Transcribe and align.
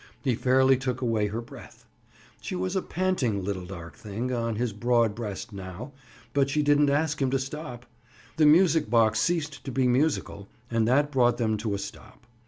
He 0.23 0.33
fairly 0.33 0.77
took 0.77 1.01
away 1.01 1.27
her 1.27 1.41
breath. 1.41 1.85
She 2.41 2.55
was 2.55 2.75
a 2.75 2.81
panting 2.81 3.45
little 3.45 3.67
dark 3.67 3.95
thing 3.95 4.33
on 4.33 4.55
his 4.55 4.73
broad 4.73 5.13
breast 5.13 5.53
now, 5.53 5.91
but 6.33 6.49
she 6.49 6.63
didn't 6.63 6.89
ask 6.89 7.21
him 7.21 7.29
to 7.29 7.37
stop. 7.37 7.85
The 8.37 8.47
music 8.47 8.89
box 8.89 9.19
ceased 9.19 9.63
to 9.63 9.71
be 9.71 9.87
musical 9.87 10.47
and 10.71 10.87
that 10.87 11.11
brought 11.11 11.37
them 11.37 11.55
to 11.57 11.75
a 11.75 11.77
stop. 11.77 12.25